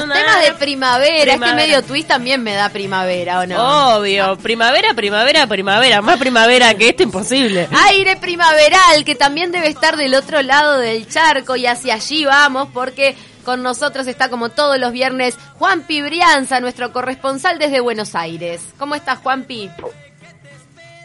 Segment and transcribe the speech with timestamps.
[0.00, 3.96] los temas de primavera, este medio twist también me da primavera, ¿o no?
[3.98, 7.68] Obvio, primavera, primavera, primavera, más primavera que esto imposible.
[7.88, 12.68] Aire primaveral, que también debe estar del otro lado del charco y hacia allí vamos
[12.72, 18.60] porque con nosotros está como todos los viernes Juan Brianza, nuestro corresponsal desde Buenos Aires.
[18.78, 19.70] ¿Cómo estás, Juanpi?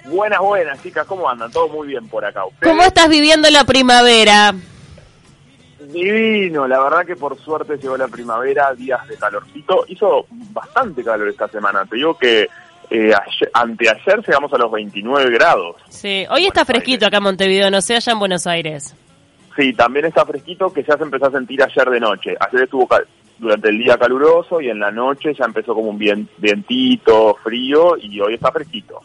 [0.06, 1.52] Buenas, buenas, chicas, ¿cómo andan?
[1.52, 2.42] Todo muy bien por acá.
[2.64, 4.56] ¿Cómo estás viviendo la primavera?
[5.88, 9.86] Divino, la verdad que por suerte llegó la primavera, días de calorcito.
[9.88, 11.86] Hizo bastante calor esta semana.
[11.86, 12.48] Te digo que
[12.90, 13.14] eh,
[13.54, 15.78] anteayer llegamos a los 29 grados.
[15.90, 18.96] Sí, hoy está fresquito acá en Montevideo, no sé allá en Buenos Aires.
[19.56, 22.36] Sí, también está fresquito que ya se empezó a sentir ayer de noche.
[22.40, 22.88] Ayer estuvo
[23.38, 28.20] durante el día caluroso y en la noche ya empezó como un vientito frío y
[28.22, 29.02] hoy está fresquito.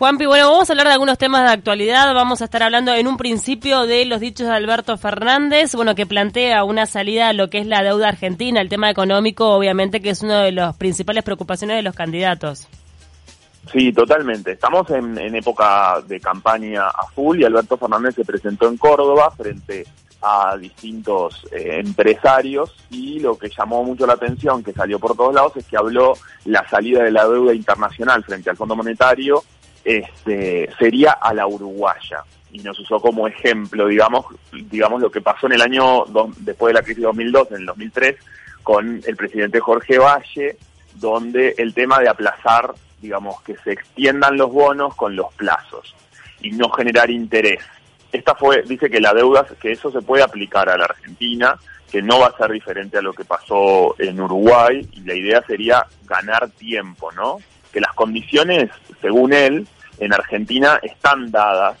[0.00, 2.14] Juanpi, bueno, vamos a hablar de algunos temas de actualidad.
[2.14, 6.06] Vamos a estar hablando en un principio de los dichos de Alberto Fernández, bueno, que
[6.06, 10.08] plantea una salida a lo que es la deuda argentina, el tema económico, obviamente, que
[10.08, 12.66] es una de las principales preocupaciones de los candidatos.
[13.70, 14.52] Sí, totalmente.
[14.52, 19.84] Estamos en, época de campaña a full y Alberto Fernández se presentó en Córdoba frente
[20.22, 25.34] a distintos eh, empresarios y lo que llamó mucho la atención, que salió por todos
[25.34, 26.14] lados, es que habló
[26.46, 29.44] la salida de la deuda internacional frente al Fondo Monetario
[29.84, 35.46] este, sería a la uruguaya y nos usó como ejemplo, digamos, digamos lo que pasó
[35.46, 36.04] en el año
[36.38, 38.16] después de la crisis de 2002, en el 2003,
[38.62, 40.56] con el presidente Jorge Valle,
[40.94, 45.94] donde el tema de aplazar, digamos, que se extiendan los bonos con los plazos
[46.40, 47.62] y no generar interés.
[48.12, 51.56] Esta fue, dice que la deuda, que eso se puede aplicar a la Argentina,
[51.90, 55.42] que no va a ser diferente a lo que pasó en Uruguay, y la idea
[55.46, 57.38] sería ganar tiempo, ¿no?
[57.72, 59.66] Que las condiciones, según él,
[59.98, 61.76] en Argentina están dadas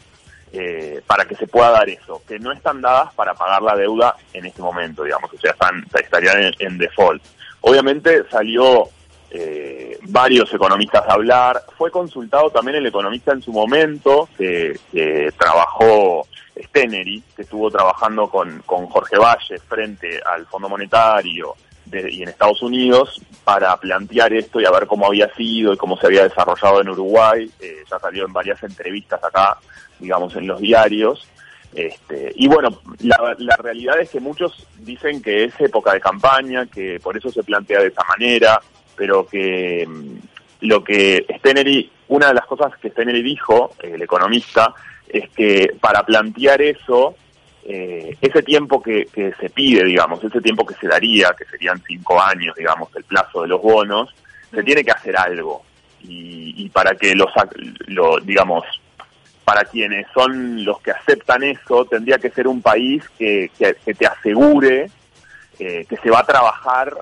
[0.52, 4.16] eh, para que se pueda dar eso, que no están dadas para pagar la deuda
[4.32, 5.54] en este momento, digamos, o sea,
[5.94, 7.22] estarían en, default.
[7.60, 8.88] Obviamente salió
[9.30, 14.76] eh, varios economistas a hablar, fue consultado también el economista en su momento, que,
[15.38, 16.26] trabajó
[16.60, 21.54] Stenery, que estuvo trabajando con, con Jorge Valle frente al Fondo Monetario,
[21.92, 25.96] y en Estados Unidos para plantear esto y a ver cómo había sido y cómo
[25.96, 27.50] se había desarrollado en Uruguay.
[27.60, 29.58] Eh, ya salió en varias entrevistas acá,
[29.98, 31.26] digamos, en los diarios.
[31.74, 36.66] Este, y bueno, la, la, realidad es que muchos dicen que es época de campaña,
[36.66, 38.60] que por eso se plantea de esa manera,
[38.96, 40.16] pero que mm,
[40.62, 44.74] lo que Stenery, una de las cosas que Stenery dijo, el economista,
[45.08, 47.14] es que para plantear eso
[47.64, 52.20] eh, ese tiempo que, se pide, digamos, ese tiempo que se daría, que serían cinco
[52.20, 54.14] años, digamos, el plazo de los bonos,
[54.50, 55.62] se tiene que hacer algo.
[56.02, 57.28] Y, para que los,
[57.88, 58.64] lo, digamos,
[59.44, 64.06] para quienes son los que aceptan eso, tendría que ser un país que, que, te
[64.06, 64.90] asegure
[65.58, 66.94] eh, que se va a trabajar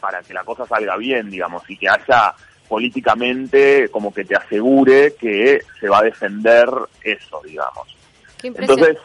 [0.00, 2.34] para que la cosa salga bien, digamos, y que haya
[2.68, 6.68] políticamente como que te asegure que se va a defender
[7.02, 7.94] eso, digamos.
[8.42, 8.96] Entonces,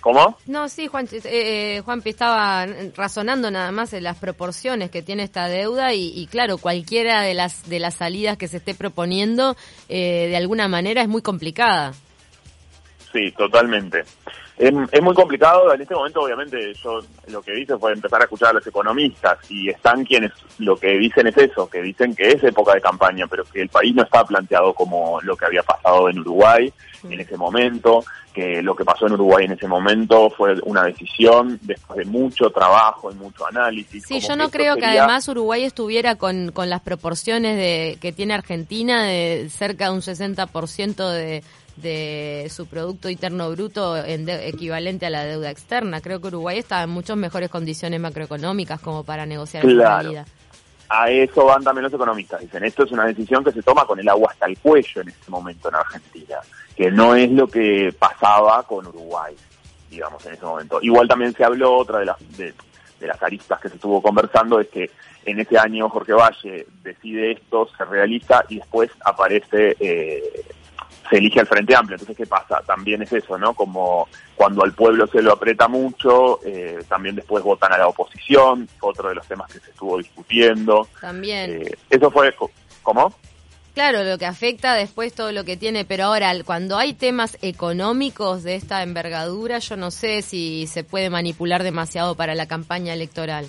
[0.00, 0.38] ¿Cómo?
[0.46, 2.66] No, sí, Juan, eh, eh, Juanpi estaba
[2.96, 7.68] razonando nada más en las proporciones que tiene esta deuda y, claro, cualquiera de las
[7.68, 9.56] de las salidas que se esté proponiendo
[9.88, 11.92] eh, de alguna manera es muy complicada.
[13.12, 14.04] Sí, totalmente.
[14.60, 18.24] Es, es, muy complicado, en este momento obviamente yo lo que hice fue empezar a
[18.24, 22.28] escuchar a los economistas y están quienes lo que dicen es eso, que dicen que
[22.28, 25.62] es época de campaña, pero que el país no está planteado como lo que había
[25.62, 26.70] pasado en Uruguay
[27.04, 28.04] en ese momento,
[28.34, 32.50] que lo que pasó en Uruguay en ese momento fue una decisión después de mucho
[32.50, 34.04] trabajo y mucho análisis.
[34.06, 38.34] Sí, yo no creo que además Uruguay estuviera con, con las proporciones de que tiene
[38.34, 41.42] Argentina de cerca de un 60% de,
[41.80, 46.00] de su Producto Interno Bruto en equivalente a la deuda externa.
[46.00, 50.02] Creo que Uruguay está en muchas mejores condiciones macroeconómicas como para negociar claro.
[50.02, 50.24] salida.
[50.88, 52.40] A eso van también los economistas.
[52.40, 55.08] Dicen, esto es una decisión que se toma con el agua hasta el cuello en
[55.08, 56.36] este momento en Argentina
[56.80, 59.36] que no es lo que pasaba con Uruguay,
[59.90, 60.78] digamos, en ese momento.
[60.80, 62.54] Igual también se habló, otra de las, de,
[63.00, 64.90] las aristas que se estuvo conversando, es que
[65.26, 70.42] en ese año Jorge Valle decide esto, se realiza y después aparece, eh,
[71.10, 71.96] se elige al Frente Amplio.
[71.96, 72.62] Entonces, ¿qué pasa?
[72.64, 73.52] También es eso, ¿no?
[73.52, 78.68] Como cuando al pueblo se lo aprieta mucho, eh, también después votan a la oposición,
[78.80, 80.88] otro de los temas que se estuvo discutiendo.
[81.00, 81.62] También.
[81.62, 82.32] Eh, eso fue,
[82.82, 83.12] ¿cómo?
[83.74, 88.42] Claro, lo que afecta después todo lo que tiene, pero ahora cuando hay temas económicos
[88.42, 93.48] de esta envergadura, yo no sé si se puede manipular demasiado para la campaña electoral.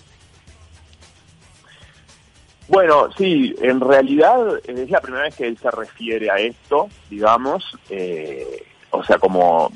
[2.72, 7.78] Bueno, sí, en realidad es la primera vez que él se refiere a esto, digamos,
[7.90, 9.70] eh, o sea, como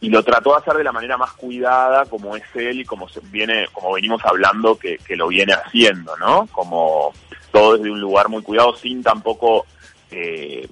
[0.00, 3.08] y lo trató de hacer de la manera más cuidada como es él y como
[3.08, 7.12] se viene como venimos hablando que, lo viene haciendo no como
[7.52, 9.64] todo desde un lugar muy cuidado sin tampoco
[10.10, 10.68] eh,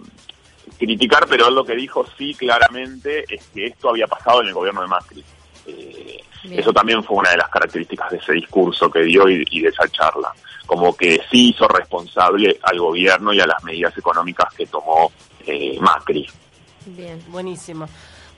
[0.78, 4.54] criticar pero él lo que dijo sí claramente es que esto había pasado en el
[4.54, 5.24] gobierno de Macri.
[5.66, 9.60] Eh, eso también fue una de las características de ese discurso que dio y, y
[9.60, 10.32] de esa charla
[10.70, 15.10] como que sí hizo responsable al gobierno y a las medidas económicas que tomó
[15.44, 16.28] eh, Macri
[16.86, 17.88] Bien, buenísimo.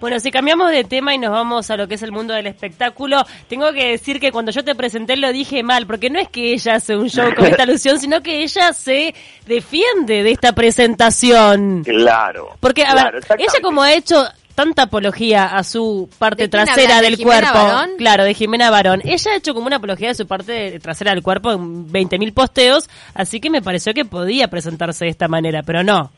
[0.00, 2.46] Bueno, si cambiamos de tema y nos vamos a lo que es el mundo del
[2.48, 6.28] espectáculo, tengo que decir que cuando yo te presenté lo dije mal, porque no es
[6.28, 9.14] que ella hace un show con esta alusión, sino que ella se
[9.46, 11.84] defiende de esta presentación.
[11.84, 12.56] Claro.
[12.58, 16.96] Porque, a claro, ver, ella como ha hecho tanta apología a su parte ¿De trasera?
[16.96, 17.66] ¿De del Jimena cuerpo.
[17.68, 17.90] Barón?
[17.98, 19.00] Claro, de Jimena Barón.
[19.04, 22.88] Ella ha hecho como una apología de su parte trasera del cuerpo en 20.000 posteos,
[23.14, 26.10] así que me pareció que podía presentarse de esta manera, pero no.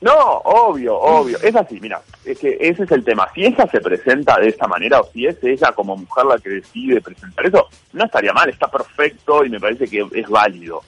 [0.00, 0.14] No,
[0.44, 1.38] obvio, obvio.
[1.42, 3.26] Es así, mira, es que ese es el tema.
[3.34, 6.50] Si ella se presenta de esta manera o si es ella como mujer la que
[6.50, 10.82] decide presentar eso, no estaría mal, está perfecto y me parece que es válido.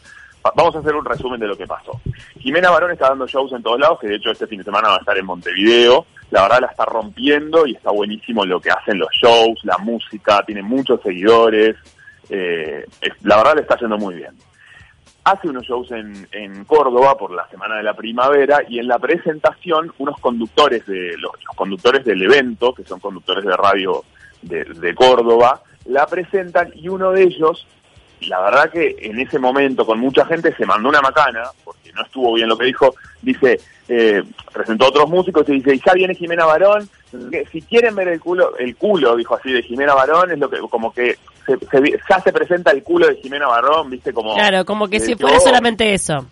[0.47, 2.01] Va- Vamos a hacer un resumen de lo que pasó.
[2.39, 4.89] Jimena Barón está dando shows en todos lados, que de hecho este fin de semana
[4.91, 6.07] va a estar en Montevideo.
[6.31, 10.43] La verdad la está rompiendo y está buenísimo lo que hacen los shows, la música,
[10.47, 11.77] tiene muchos seguidores.
[12.29, 12.87] eh,
[13.23, 14.35] la verdad le está yendo muy bien
[15.25, 18.99] hace unos shows en, en Córdoba por la Semana de la Primavera y en la
[18.99, 24.05] presentación unos conductores de los, los conductores del evento, que son conductores de radio
[24.43, 27.67] de, de Córdoba, la presentan y uno de ellos,
[28.27, 32.03] la verdad que en ese momento con mucha gente se mandó una macana, porque no
[32.03, 34.23] estuvo bien lo que dijo, dice, eh,
[34.53, 36.89] presentó a otros músicos y dice, y ya viene Jimena Barón,
[37.51, 40.59] si quieren ver el culo, el culo, dijo así, de Jimena Barón, es lo que,
[40.59, 44.35] como que se, se ya se presenta el culo de Jimena Barón, viste, como...
[44.35, 46.25] Claro, como que si fuera vos- solamente eso.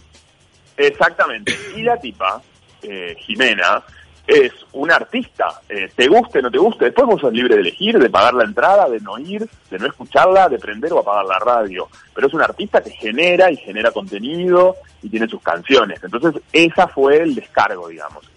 [0.76, 1.52] Exactamente.
[1.76, 2.40] Y la tipa,
[2.82, 3.82] eh, Jimena,
[4.28, 5.60] es una artista.
[5.68, 6.84] Eh, te guste, no te guste.
[6.84, 9.86] Después vos sos libre de elegir, de pagar la entrada, de no ir, de no
[9.86, 11.88] escucharla, de prender o apagar la radio.
[12.14, 15.98] Pero es una artista que genera y genera contenido y tiene sus canciones.
[16.04, 18.30] Entonces, esa fue el descargo, digamos.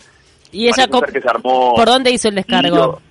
[0.54, 2.70] Y ser que se armó ¿por dónde hizo el descargo?
[2.70, 3.11] tiro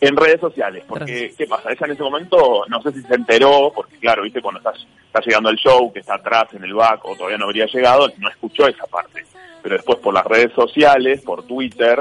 [0.00, 1.70] En redes sociales, porque, ¿qué pasa?
[1.70, 5.20] Ella en ese momento, no sé si se enteró, porque claro, viste, cuando estás, está
[5.20, 8.30] llegando el show, que está atrás en el back, o todavía no habría llegado, no
[8.30, 9.26] escuchó esa parte.
[9.62, 12.00] Pero después por las redes sociales, por Twitter,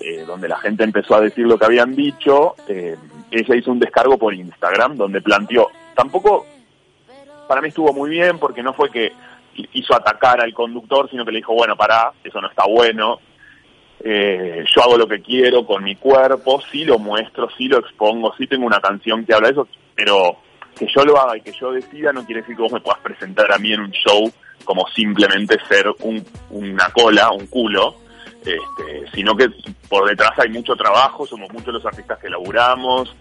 [0.00, 2.96] eh, donde la gente empezó a decir lo que habían dicho, eh,
[3.32, 6.46] ella hizo un descargo por Instagram, donde planteó, tampoco,
[7.48, 9.12] para mí estuvo muy bien, porque no fue que
[9.72, 13.18] hizo atacar al conductor, sino que le dijo, bueno, pará, eso no está bueno,
[14.02, 18.34] eh, yo hago lo que quiero con mi cuerpo, sí lo muestro, sí lo expongo,
[18.36, 20.38] sí tengo una canción que habla de eso, pero
[20.78, 23.00] que yo lo haga y que yo decida no quiere decir que vos me puedas
[23.00, 24.32] presentar a mí en un show
[24.64, 27.96] como simplemente ser un, una cola, un culo,
[28.38, 29.48] este, sino que
[29.88, 33.14] por detrás hay mucho trabajo, somos muchos los artistas que laburamos,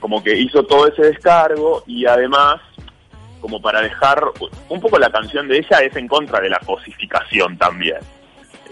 [0.00, 2.60] como que hizo todo ese descargo y además
[3.40, 4.22] como para dejar
[4.68, 7.98] un poco la canción de ella es en contra de la cosificación también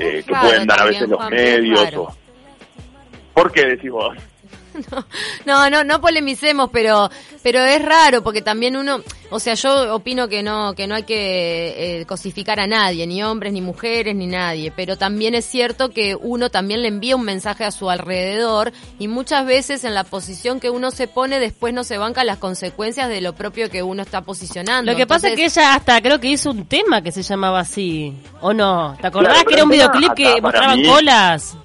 [0.00, 2.12] eh, que pueden dar a veces los medios o
[3.34, 4.16] ¿por qué decís vos?
[5.46, 7.10] No, no, no polemicemos, pero,
[7.42, 9.00] pero es raro porque también uno,
[9.30, 13.22] o sea, yo opino que no, que no hay que eh, cosificar a nadie, ni
[13.22, 17.24] hombres, ni mujeres, ni nadie, pero también es cierto que uno también le envía un
[17.24, 21.72] mensaje a su alrededor y muchas veces en la posición que uno se pone después
[21.74, 24.92] no se banca las consecuencias de lo propio que uno está posicionando.
[24.92, 27.60] Lo que pasa es que ella hasta creo que hizo un tema que se llamaba
[27.60, 28.96] así, ¿o no?
[29.00, 31.56] ¿Te acordás Claro, que era un videoclip que mostraban mí- colas?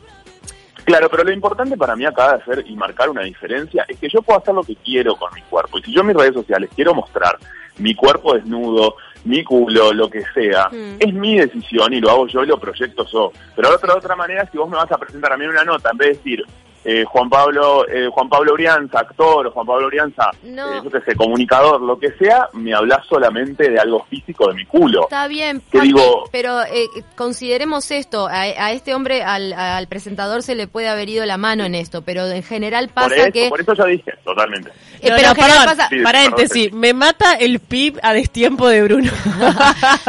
[0.86, 4.08] Claro, pero lo importante para mí acá de hacer y marcar una diferencia es que
[4.08, 5.80] yo puedo hacer lo que quiero con mi cuerpo.
[5.80, 7.38] Y si yo en mis redes sociales quiero mostrar
[7.80, 10.98] mi cuerpo desnudo, mi culo, lo que sea, Mm.
[11.00, 13.32] es mi decisión y lo hago yo y lo proyecto yo.
[13.56, 15.63] Pero de otra, de otra manera, si vos me vas a presentar a mí una
[15.63, 16.44] nota, en vez de decir
[16.86, 20.72] eh, Juan Pablo eh, Juan Pablo Brianza, actor, o Juan Pablo Brianza, No.
[20.75, 24.54] eh, yo qué sé, comunicador, lo que sea, me hablas solamente de algo físico de
[24.54, 25.04] mi culo.
[25.04, 30.44] Está bien, Que digo- pero eh, consideremos esto, a, a este hombre, al, al presentador
[30.44, 33.32] se le puede haber ido la mano en esto, pero en general Por pasa eso,
[33.32, 33.50] que...
[33.50, 34.70] por eso yo dije, totalmente.
[35.01, 37.98] Eh, No, pero no, en general perdón, pasa- Sí, paréntesis, perdón, me mata el pip
[38.04, 39.12] a destiempo de Bruno.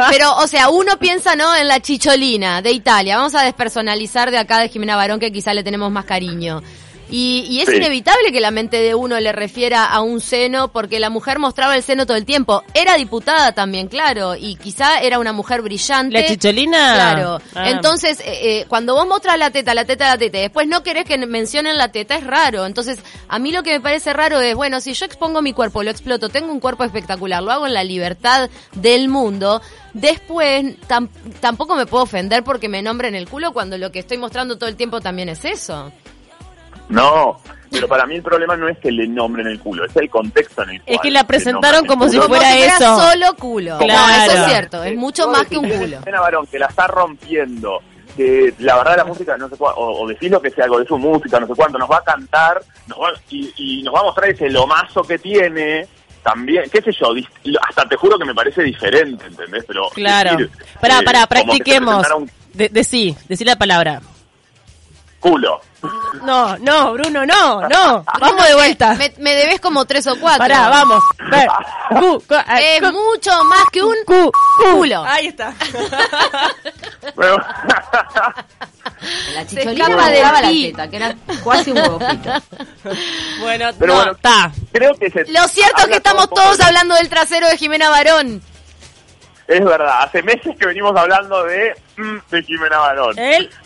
[0.09, 1.55] Pero, o sea, uno piensa, ¿no?
[1.55, 3.17] En la chicholina de Italia.
[3.17, 6.61] Vamos a despersonalizar de acá de Jimena Barón, que quizá le tenemos más cariño.
[7.09, 7.77] Y, y es Sí.
[7.77, 11.75] inevitable que la mente de uno le refiera a un seno, porque la mujer mostraba
[11.75, 12.63] el seno todo el tiempo.
[12.73, 16.21] Era diputada también, claro, y quizá era una mujer brillante.
[16.21, 16.93] ¿La chicholina?
[16.95, 17.41] Claro.
[17.55, 17.69] Ah.
[17.69, 18.25] Entonces, eh,
[18.59, 21.17] eh, cuando vos mostras la teta, la teta, la teta, y después no querés que
[21.17, 22.65] mencionen la teta, es raro.
[22.65, 22.99] Entonces,
[23.29, 25.91] a mí lo que me parece raro es, bueno, si yo expongo mi cuerpo, lo
[25.91, 29.61] exploto, tengo un cuerpo espectacular, lo hago en la libertad del mundo,
[29.93, 31.09] después tam-
[31.39, 34.69] tampoco me puedo ofender porque me nombren el culo cuando lo que estoy mostrando todo
[34.69, 35.91] el tiempo también es eso.
[36.89, 37.39] No,
[37.71, 40.63] pero para mí el problema no es que le nombren el culo, es el contexto
[40.63, 40.95] en el cual.
[40.95, 42.17] Es que la presentaron como si.
[42.17, 42.99] Como fuera si fuera eso.
[43.11, 43.77] solo culo.
[43.79, 44.07] Claro.
[44.07, 45.99] No, eso es cierto, es mucho más que un culo.
[46.05, 47.81] Barón, que la está rompiendo,
[48.15, 50.79] que la verdad la música, no sé cuánto, o, o decís lo que sea algo
[50.79, 53.93] de su música, no sé cuánto, nos va a cantar nos va- y, y nos
[53.93, 55.85] va a mostrar ese lomazo que tiene,
[56.23, 57.09] también, qué sé yo,
[57.67, 59.65] hasta te juro que me parece diferente, ¿entendés?
[59.67, 60.31] Pero Claro.
[60.37, 62.07] decir, Pará, eh, te practiquemos.
[62.53, 64.01] De, decí, decí la palabra.
[65.19, 65.61] Culo.
[66.23, 68.03] No, no, Bruno, no, no.
[68.19, 68.93] Vamos de vuelta.
[68.95, 70.39] Me, me debes como tres o cuatro.
[70.39, 71.03] Pará, vamos.
[71.29, 71.47] Ve.
[71.99, 74.63] Cu, cu, ay, Es cu, mucho más que un cu, cu.
[74.77, 75.03] culo.
[75.05, 75.53] Ahí está.
[77.15, 77.37] Bueno,
[79.35, 82.31] La Se chicholina del daba la teta, que era casi un huevo frito.
[83.41, 84.11] Bueno, Pero no, bueno.
[84.13, 84.51] está.
[84.71, 87.89] creo que se Lo cierto es que estamos todos de- hablando del trasero de Jimena
[87.89, 88.41] Barón.
[89.47, 93.17] Es verdad, hace meses que venimos hablando de, mm, de Jimena Barón.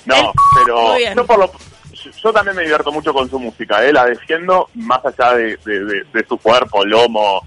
[0.05, 0.31] No,
[0.65, 1.51] pero yo por lo
[1.91, 3.91] yo- yo también me divierto mucho con su música, ¿eh?
[3.93, 7.41] la defiendo más allá de, de- de- de su cuerpo, lomo,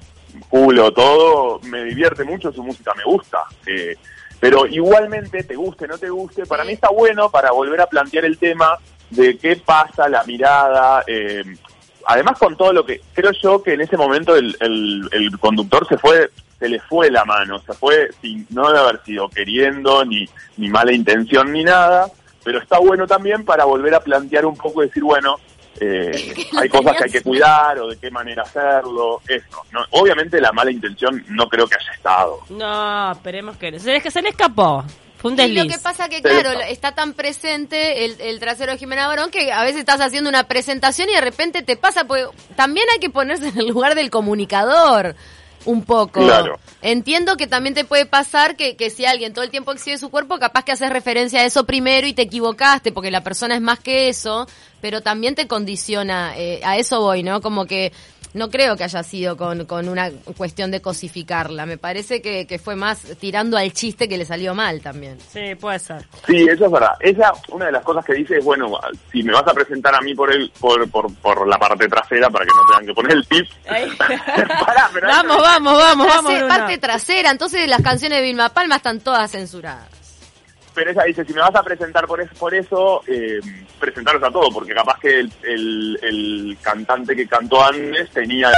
[0.48, 3.38] culo, todo, me divierte mucho su música, me gusta.
[3.66, 3.96] eh,
[4.40, 8.24] pero igualmente, te guste, no te guste, para mí está bueno para volver a plantear
[8.26, 8.76] el tema
[9.10, 11.42] de qué pasa, la mirada, eh,
[12.06, 15.86] además con todo lo que, creo yo que en ese momento el, el- el conductor
[15.88, 20.04] se fue, se le fue la mano, se fue sin no de haber sido queriendo,
[20.04, 22.08] ni, ni mala intención, ni nada,
[22.42, 25.36] pero está bueno también para volver a plantear un poco y decir, bueno,
[25.80, 29.64] eh, hay cosas que hay que cuidar o de qué manera hacerlo, eso.
[29.72, 29.80] ¿no?
[29.90, 32.40] Obviamente la mala intención no creo que haya estado.
[32.50, 33.78] No, esperemos que no.
[33.78, 34.84] Se, se le escapó.
[35.16, 35.76] Fue un Y lo desliz.
[35.78, 39.62] que pasa que, claro, está tan presente el, el trasero de Jimena Barón que a
[39.62, 43.48] veces estás haciendo una presentación y de repente te pasa, porque también hay que ponerse
[43.48, 45.16] en el lugar del comunicador
[45.64, 46.20] un poco.
[46.20, 46.58] Claro.
[46.82, 50.10] Entiendo que también te puede pasar que, que si alguien todo el tiempo exhibe su
[50.10, 53.60] cuerpo, capaz que haces referencia a eso primero y te equivocaste porque la persona es
[53.60, 54.46] más que eso,
[54.80, 57.40] pero también te condiciona, eh, a eso voy, ¿no?
[57.40, 57.92] Como que
[58.34, 62.58] no creo que haya sido con, con una cuestión de cosificarla, me parece que, que
[62.58, 65.18] fue más tirando al chiste que le salió mal también.
[65.32, 66.04] Sí, puede ser.
[66.26, 66.92] Sí, eso es verdad.
[67.00, 68.72] Ella, una de las cosas que dice es, bueno,
[69.10, 72.28] si me vas a presentar a mí por el, por, por, por la parte trasera
[72.28, 73.46] para que no tengan que poner el tip.
[74.66, 76.42] Pará, pero vamos, vamos, vamos, vamos.
[76.48, 80.03] Parte trasera, entonces las canciones de Vilma Palma están todas censuradas.
[80.74, 83.38] Pero ella dice, si me vas a presentar por eso, por eso eh,
[83.78, 88.48] presentaros a todo, porque capaz que el, el, el cantante que cantó antes tenía...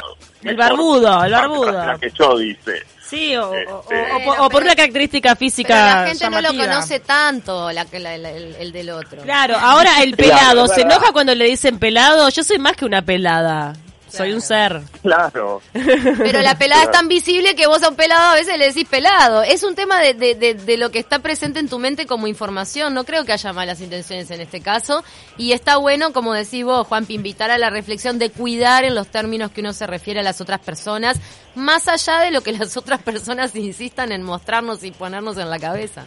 [0.43, 1.73] El mejor barbudo, el barbudo.
[1.73, 2.83] trasera que yo, dice.
[3.03, 5.85] Sí, o, o- o- Este- o por, Bueno, o por pero- una característica física Pero
[6.03, 9.23] la gente no lo conoce tanto, la, que- la- la- el, el del otro.
[9.23, 10.97] Claro, ahora el pelado, ¿se verdad.
[10.97, 12.29] enoja cuando le dicen pelado?
[12.31, 13.75] Yo soy más que una pelada.
[14.17, 14.81] Soy un ser.
[15.03, 15.63] Claro.
[15.73, 18.87] Pero la pelada es tan visible que vos a un pelado a veces le decís
[18.89, 19.43] pelado.
[19.43, 22.27] Es un tema de, de, de, de lo que está presente en tu mente como
[22.27, 22.95] información.
[22.95, 25.05] No creo que haya malas intenciones en este caso.
[25.37, 29.09] Y está bueno, como decís vos, Juanpi, invitar a la reflexión de cuidar en los
[29.09, 31.21] términos que uno se refiere a las otras personas,
[31.55, 35.59] más allá de lo que las otras personas insistan en mostrarnos y ponernos en la
[35.59, 36.05] cabeza.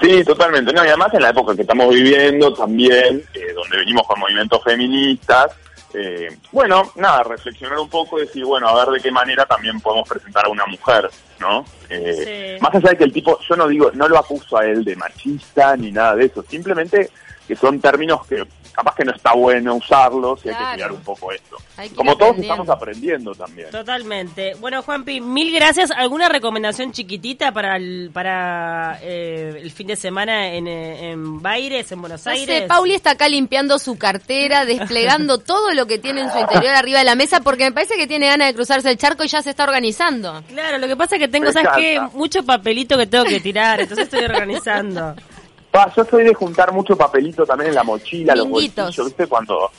[0.00, 0.72] Sí, totalmente.
[0.72, 4.62] No, y además en la época que estamos viviendo también, eh, donde venimos con movimientos
[4.64, 5.46] feministas,
[5.94, 9.80] eh, bueno, nada, reflexionar un poco y decir, bueno, a ver de qué manera también
[9.80, 11.64] podemos presentar a una mujer, ¿no?
[11.88, 12.62] Eh, Sí.
[12.62, 14.96] Más allá de que el tipo, yo no digo, no lo acuso a él de
[14.96, 17.10] machista ni nada de eso, simplemente
[17.52, 18.42] que son términos que
[18.72, 21.58] capaz que no está bueno usarlos y hay que cuidar un poco esto.
[21.94, 23.70] Como todos estamos aprendiendo también.
[23.70, 24.54] Totalmente.
[24.54, 25.90] Bueno, Juanpi, mil gracias.
[25.90, 31.92] ¿Alguna recomendación chiquitita para el, para eh, el fin de semana en, eh, en Baires,
[31.92, 32.60] en Buenos No Aires?
[32.62, 36.74] sé, Pauli está acá limpiando su cartera, desplegando todo lo que tiene en su interior
[36.74, 39.28] arriba de la mesa, porque me parece que tiene ganas de cruzarse el charco y
[39.28, 40.42] ya se está organizando.
[40.48, 41.94] Claro, lo que pasa es que tengo, Me ¿sabes qué?
[41.96, 42.16] encanta.
[42.16, 45.14] Mucho papelito que tengo que tirar, entonces estoy organizando.
[45.72, 49.26] Pa, yo soy de juntar mucho papelito también en la mochila, los bolsillos, ¿viste?
[49.26, 49.70] Cuando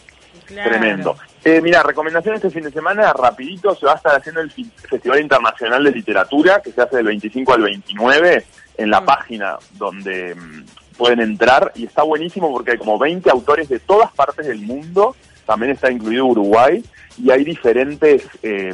[0.45, 0.69] Claro.
[0.69, 1.15] Tremendo.
[1.43, 5.21] Eh, mira, recomendación este fin de semana, rapidito, se va a estar haciendo el Festival
[5.21, 8.45] Internacional de Literatura, que se hace del 25 al 29,
[8.77, 10.65] en la página donde mm,
[10.97, 15.15] pueden entrar, y está buenísimo porque hay como 20 autores de todas partes del mundo,
[15.45, 16.83] también está incluido Uruguay,
[17.17, 18.73] y hay diferentes eh,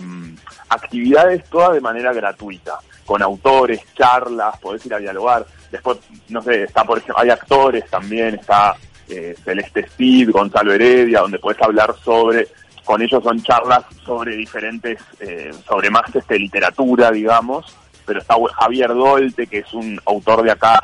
[0.70, 5.98] actividades todas de manera gratuita, con autores, charlas, podés ir a dialogar, después,
[6.28, 8.76] no sé, está por ejemplo, hay actores también, está
[9.08, 12.50] eh, Celeste Speed, Gonzalo Heredia, donde puedes hablar sobre,
[12.86, 17.76] con ellos son charlas sobre diferentes, eh, sobre más este, literatura, digamos,
[18.06, 20.80] pero está Javier Dolte, que es un autor de acá,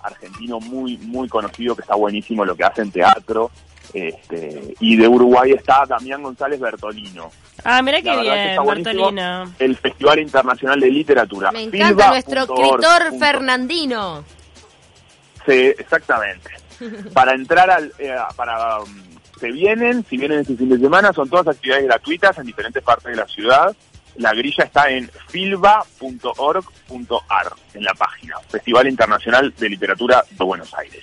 [0.00, 3.50] argentino muy, muy conocido, que está buenísimo lo que hace en teatro,
[3.92, 7.30] este, y de Uruguay está Damián González Bertolino.
[7.64, 8.56] Ah, mira qué bien.
[8.64, 9.52] Bertolino.
[9.58, 11.52] El Festival Internacional de Literatura.
[11.52, 14.24] Me encanta nuestro escritor Fernandino.
[15.46, 16.50] Sí, exactamente.
[17.12, 19.04] para entrar al, eh, para um,
[19.38, 23.10] se vienen, si vienen este fin de semana, son todas actividades gratuitas en diferentes partes
[23.10, 23.76] de la ciudad.
[24.16, 26.62] La grilla está en filba.org.ar,
[27.74, 31.02] en la página, Festival Internacional de Literatura de Buenos Aires.